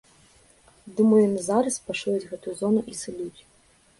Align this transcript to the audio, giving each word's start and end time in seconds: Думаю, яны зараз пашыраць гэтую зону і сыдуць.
Думаю, 0.99 1.19
яны 1.29 1.41
зараз 1.49 1.77
пашыраць 1.89 2.29
гэтую 2.31 2.55
зону 2.61 2.81
і 2.93 2.97
сыдуць. 3.03 3.39